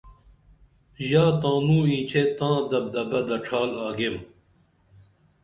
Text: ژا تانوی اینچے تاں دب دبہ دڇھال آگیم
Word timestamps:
ژا 1.09 1.25
تانوی 1.41 1.91
اینچے 1.93 2.21
تاں 2.37 2.57
دب 2.69 2.85
دبہ 2.93 3.19
دڇھال 3.27 3.71
آگیم 3.87 4.15